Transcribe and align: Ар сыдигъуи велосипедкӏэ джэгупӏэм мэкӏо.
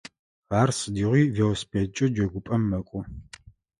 Ар 0.59 0.69
сыдигъуи 0.79 1.23
велосипедкӏэ 1.35 2.05
джэгупӏэм 2.13 2.61
мэкӏо. 2.69 2.99